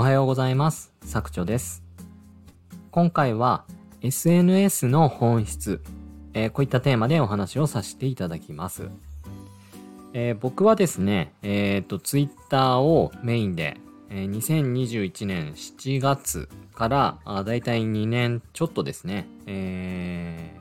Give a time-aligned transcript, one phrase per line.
[0.00, 0.94] おはようございます。
[1.04, 1.82] 作長です。
[2.90, 3.66] 今回は
[4.00, 5.82] SNS の本質、
[6.32, 8.88] えーこういったテーマでお話をさせていただきます。
[10.14, 13.76] えー僕はですね、えっ、と、Twitter をメインで、
[14.08, 20.60] えー2021年7月から、あだいたい2年ちょっとですね、えー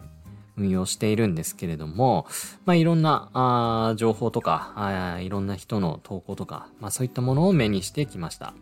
[0.58, 2.28] 運用しているんですけれども、
[2.66, 8.54] まあ、いろんなあ情報とかあ、いろんな人の投稿とか、まあ、そういったものを目にしてきました。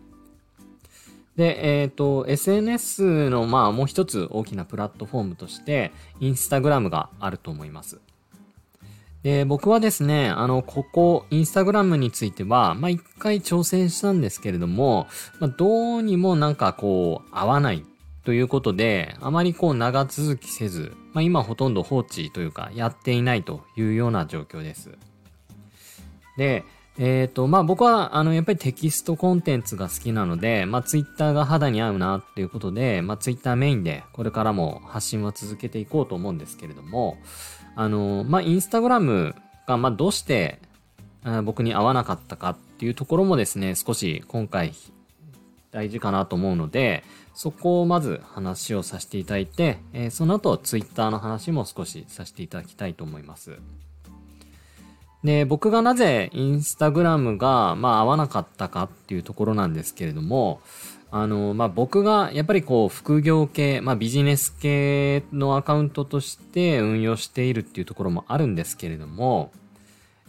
[1.37, 8.01] で、えっ、と、SNS の、まあ、もう一つ大きなプラットフォームとして、インスタグラムがあると思います。
[9.21, 15.07] で、僕はですね、あの、ここ、インスタグラムについては、まあ、一回挑戦したんですけれども、
[15.39, 17.85] まあ、どうにもなんかこう、合わない
[18.23, 24.97] ということで、あまりこう、長続きせず、まあ、今ほとんど放置というか、やっていないというような状況です。
[26.35, 26.63] で、
[26.99, 37.17] えっ、と、まあ僕は、あの、やっぱりテキストコンテンツが好きなので、まあツイッターが肌に合うなっていうことで、まあツイッターメインでこれからも発信は続けていこうと思うんですけれども、
[37.75, 39.35] あの、まあインスタグラム
[39.67, 40.59] が、まあどうして
[41.43, 44.73] 僕に合わなかったかっていうところもですね、少し今回
[45.71, 47.03] 大事かなと思うので、
[47.35, 53.59] そこをまず話をさせていただいて、えーその後ツイッターの話も少しさせていただきたいと思います。
[55.27, 60.61] で、僕がなぜインスタグラムが、まあ合わなかったかっていうところなんですけれども、
[61.11, 69.51] あの、まあ僕がやっぱりこう副業系、まあビジネス系のアカウントとして運用しているっていうところもあるんですけれども、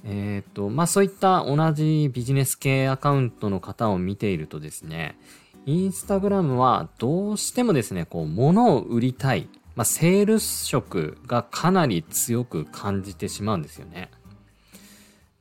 [0.05, 5.17] えっ、と、まあそういった同じビジネス系アカウントの方を見ているとですね、
[5.65, 14.11] インスタグラムはどうしてもですね、こう物を売りたい、まあセールス色がかなり強く感じてしまうんですよね。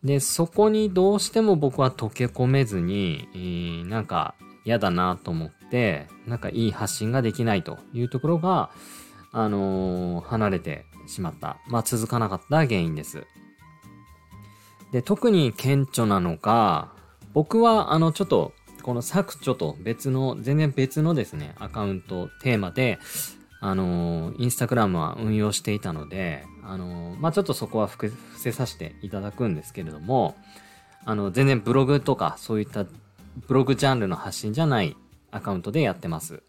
[0.04, 8.70] で、そこにどうしても僕は溶け込めずに、なんか嫌だなと思って、なんかいい発信ができないというところが、
[9.32, 11.58] あのー離れてしまった。
[11.68, 13.26] まあ続かなかった原因です。
[14.92, 16.92] で、特に顕著なのが、
[17.34, 18.54] 僕はあのちょっと、
[18.84, 23.00] この削除と別の、全然別のですね、アカウント、テーマで、
[23.60, 30.36] あのーインスタグラムは運用していたので、あのまあ、ちょっとそこは伏せさせていただくんですけれども、
[31.06, 32.86] あの、全然ブログとかそういった
[33.48, 34.98] ブログジャンルの発信じゃない
[35.32, 36.44] アカウントでやってます。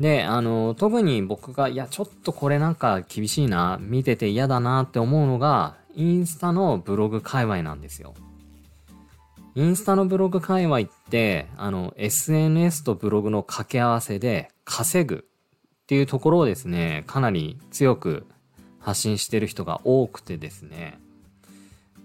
[0.00, 8.14] で、あの特に僕が、いや、ちょっとこれなんか厳しいな、見てて嫌だなって思うのが、インスタのブログ界隈なんですよ。
[9.54, 18.26] インスタのブログ界隈って、あの、SNS とブログの掛け合わせで稼ぐっていうところをですね、かなり強く
[18.86, 21.00] 発信してる人が多くてですね。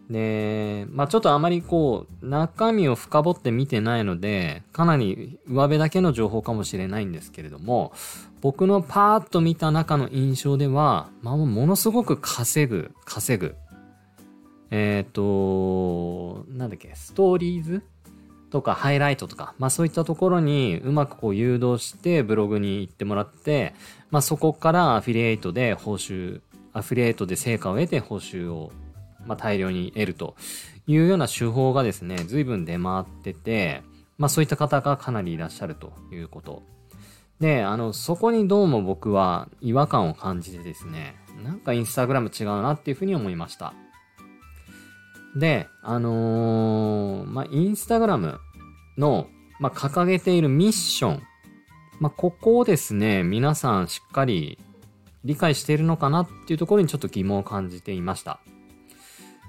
[0.10, 7.94] で、まあちょっとあまりこう、中身を深掘って見てないので、かなり上辺だけの情報かもしれないんですけれども、
[8.42, 13.56] 僕のパーッと見た中の印象では、まあものすごく稼ぐ、稼ぐ。
[14.72, 17.84] えっ、と、なんだっけ、ストーリーズ？
[18.50, 23.76] とかハイライトとか、まあそういったところにうまくこう誘導してブログに行ってもらって、
[24.10, 26.42] まあそこからアフィリエイトで報酬、
[26.74, 28.72] アフィリエイトで成果を得て報酬を、
[29.26, 30.36] まあ、大量に得ると
[30.88, 33.84] いうような手法がですね、随分出回ってて、
[34.18, 36.64] まあそういった方がかなりいらっしゃるということ。
[37.40, 43.74] で、あの、そこにどうも僕は違和感を感じてですね、なんかインスタグラム違うなっていうふうに思いました。
[45.36, 48.40] で、あのーまあ、インスタグラム
[48.98, 49.28] の、
[49.60, 51.24] まあ、掲げているミッション。
[52.00, 54.60] まあ、ここをですね、皆さんしっかり
[55.24, 58.40] 理解しているのかなっていうところにちょっと疑問を感じていました。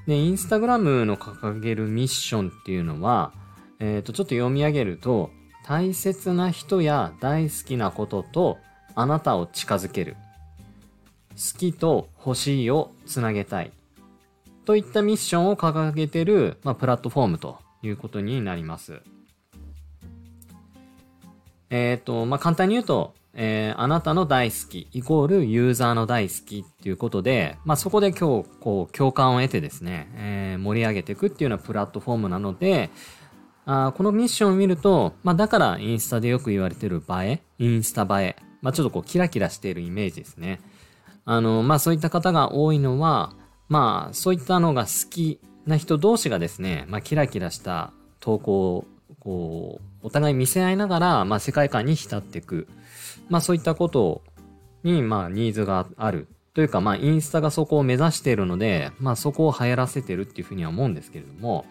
[0.07, 3.33] で、インスタグラムの掲げるミッションっていうのは、
[3.79, 5.31] えっ、と、ちょっと読み上げると、
[5.65, 8.59] 大切な人や大好きなことと
[8.95, 10.17] あなたを近づける。
[11.31, 13.73] 好きと欲しいをつなげたい。
[14.65, 19.01] といったミッションを掲げてる、まあ、プラットフォームということになります。
[21.71, 32.91] えっ、と、まあ、簡単に言うと、えーあなたの大好きイコールユーザーの大好きっていうことで、まあ、そこで今日、こう、共感を得てですね、えー盛り上げていくっていうようなプラットフォームなので、
[33.65, 40.61] あこのミッションを見ると、まあ、だからインスタでよく言われてる映え、インスタ映え、まあ、ちょっとこう、キラキラしているイメージですね。
[41.25, 43.33] あの、まあ、そういった方が多いのは、
[43.69, 48.85] まあ、そういったのが好きな人同士がですね、まあ、キラキラした投稿、
[49.23, 52.67] こう、お互い見せ合いながら、まあ、世界観に浸っていく。
[53.29, 54.23] まあ、そういったこと
[54.83, 56.27] に、まあ、ニーズがある。
[56.55, 61.65] というか、まあ、インスタがそこを目指しているので、まあ、そこを流行らせてるっていうふうには思うんですけれども、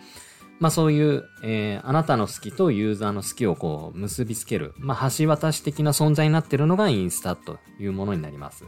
[0.62, 8.64] まあそういう、えー、あなたの好きとユーザーの好きをこう結びつける、まあ橋渡し的な存在になっているのがインスタというものになります。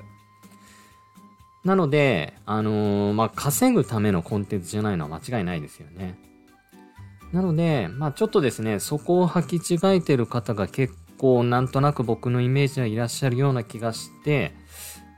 [1.64, 6.18] なので、あのー、まあ稼ぐためのコンテンツじゃないのは間違いないですよね。
[7.34, 14.54] なので、まあちょっとですね、そこを履き違えてる方が結構なんとなく僕のイメージはいらっしゃるような気がして、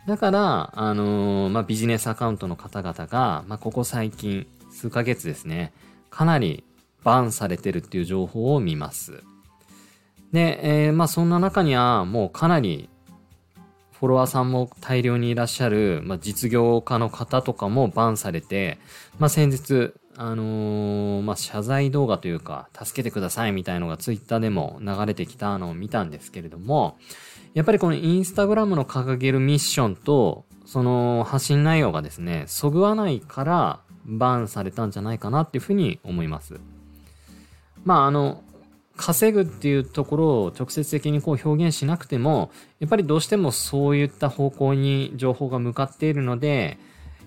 [0.07, 5.73] だから、あのー、まあビジネスアカウントの方々が、まあここ最近、数ヶ月ですね、
[6.09, 6.63] かなり
[7.03, 9.23] バンされてるっていう情報を見ます。
[10.31, 12.89] で、えー、まあそんな中にはもうかなり
[14.00, 18.77] フォロワーさんも大量にいらっしゃる、まあ、実業家の方とかもバンされて、
[19.19, 26.97] まあ先日、あのー、まあ謝罪動画というか、助けてくださいみたいのがツイッターでも流れてきたのを見たんですけれども、
[27.53, 36.59] やっぱりこのインスタグラムの掲げるミッションと、その発信内容がですね、そぐわないから、バンされたんじゃないかなっていうふうに思います。
[37.83, 38.44] まああの、
[38.97, 46.77] 稼ぐっていうところを直接的にこう表現しなくても、やっぱりどうしてもそういった方向に情報が向かっているので、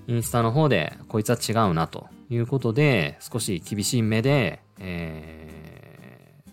[0.09, 6.51] インスタの方でこいつは違うなということで、少し厳しい目で、えー、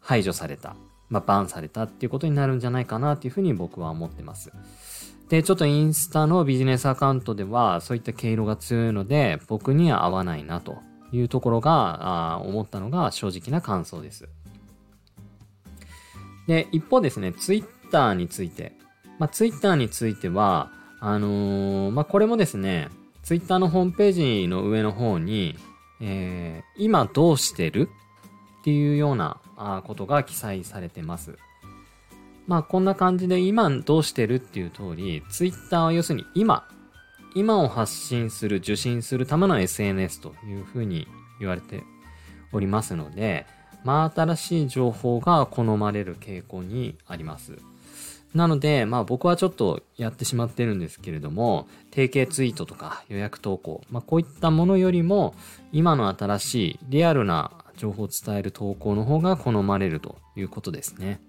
[0.00, 0.74] 排除された、
[1.08, 4.52] まあ、バンされたっていうことになるんじゃないかなっていうふうに僕は思ってます。
[5.28, 10.78] で、ちょっとインスタのビジネスアカウントではそういった毛色が強いので僕には合わないなと
[11.12, 14.28] いうところが、あ思ったのが正直な感想です。
[16.48, 18.72] で、一方ですね、ツイッターについて。
[19.20, 22.88] まあ、ツイッターについては、あのー、まあ、これもですね、
[23.22, 25.56] ツイッターのホームページの上の方に、
[26.00, 27.88] えー、今どうしてる
[28.60, 31.36] っていうようなあことが記載されてます。
[32.46, 36.66] まあこんな感じで今どうしてるっていう通り、ツイッターは要するに今、
[37.34, 41.06] 今を発信する、受信するための SNS というふうに
[41.38, 41.84] 言われて
[42.52, 43.46] おりますので、
[43.84, 47.58] まあ新しい情報が好まれる傾向にあります。
[48.34, 55.34] なので、まあ僕はちょっとやってしまってるんですけれども、定型ツイートとか予約投稿、まあこういったものよりも、
[55.72, 61.20] 今の新しいリアルな情報を伝える投稿の方が好まれるということですね。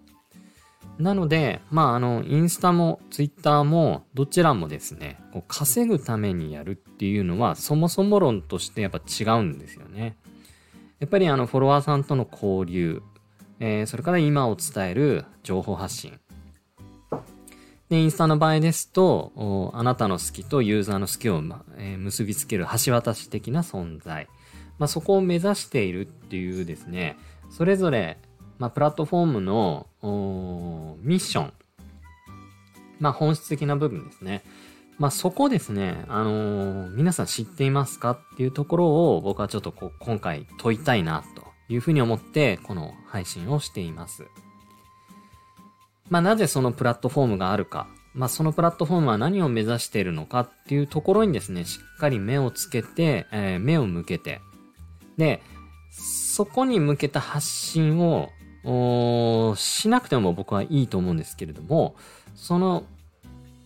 [0.98, 10.18] なので、まあ、あの、インスタもツイッターもどちらもですね、こう稼ぐためにやるっていうのは、そもそも論としてやっぱ違うんですよね。
[11.00, 13.02] やっぱりあの、フォロワーさんとの交流、
[13.62, 16.20] えー、それから今を伝える情報発信。
[17.90, 24.28] で、インスタの場合ですと、あなたの好きとユーザーの好きを、まえー、結びつける橋渡し的な存在。
[24.78, 27.18] まあ、そこを目指しているっていうですね、
[27.50, 28.18] それぞれ
[28.60, 29.88] まあ、プラットフォームの
[31.02, 31.54] ミッション、
[33.00, 34.44] まあ、本質的な部分ですね。
[34.98, 44.26] まあ、そこですね、あのー、皆さん知っていますかっていうところを僕はちょっとこう今回問いたいなというふうに思ってこの配信をしています。
[46.10, 54.42] まあ、なぜそのプラットフォームがあるか、まあ、そのプラットフォームは何を目指しているのかっていうところにですね、しっかり目をつけて、えー、目を向けて、
[55.18, 55.42] で、
[55.92, 58.30] そこに向けた発信を
[59.58, 61.96] しなくても僕はいいと思うんですけれども、
[62.36, 62.84] その、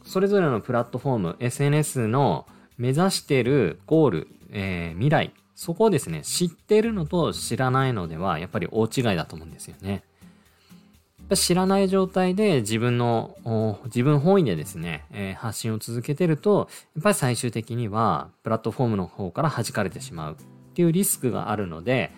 [0.04, 2.46] それぞれのプラットフォーム、SNS の
[2.78, 10.04] 目指しているゴール、えー、未来、そこをですね、知っているのと知らないのでは、やっぱり大違いだと思うんですよね。
[11.36, 20.38] 知らない状態で自分の、自分本位でですね、えー、発信を続けてると、やっぱり最終的には、プラットフォームの方から弾かれてしまう。
[20.74, 22.12] っていうリスクがあるので、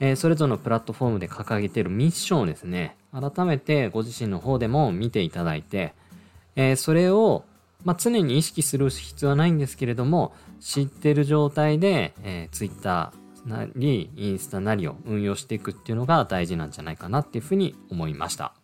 [0.00, 5.94] えー、それぞれのプラットフォームで掲げているミッションをですね、改めてご自身の方でも見ていただいて、
[6.54, 7.44] えー、それを、
[7.84, 13.12] まあ、常に意識する必要はないんですけれども、知ってる状態で、えー、Twitter
[13.48, 18.54] なり、インスタなりを運用していくっていうのが大事なんじゃないかなっていうふうに思いました。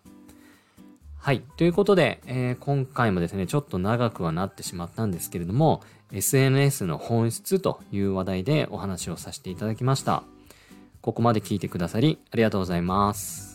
[1.19, 1.43] はい。
[1.57, 10.23] ということで、えー、今回もですね、ちょっと長くはなってしまったんですけれども、SNS の本質という話題でお話をさせていただきました。
[11.01, 13.54] ここまで聞いてくださりありがとうございます。